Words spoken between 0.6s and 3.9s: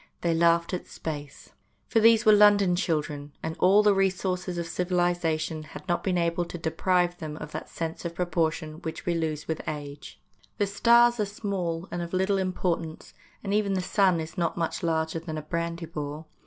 at space. For these were London children, and all